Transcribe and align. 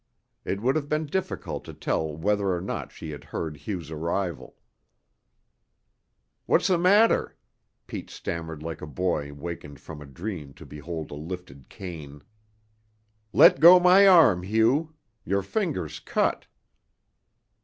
It 0.43 0.61
would 0.61 0.75
have 0.75 0.89
been 0.89 1.05
difficult 1.05 1.63
to 1.65 1.75
tell 1.75 2.17
whether 2.17 2.55
or 2.55 2.59
not 2.59 2.91
she 2.91 3.11
had 3.11 3.25
heard 3.25 3.67
Hugh's 3.67 3.91
arrival. 3.91 4.55
"What's 6.47 6.65
the 6.65 6.79
matter?" 6.79 7.37
Pete 7.85 8.09
stammered 8.09 8.63
like 8.63 8.81
a 8.81 8.87
boy 8.87 9.31
wakened 9.31 9.79
from 9.79 10.01
a 10.01 10.07
dream 10.07 10.55
to 10.55 10.65
behold 10.65 11.11
a 11.11 11.13
lifted 11.13 11.69
cane. 11.69 12.23
"Let 13.31 13.59
go 13.59 13.79
my 13.79 14.07
arm, 14.07 14.41
Hugh. 14.41 14.95
Your 15.23 15.43
fingers 15.43 15.99
cut." 15.99 16.47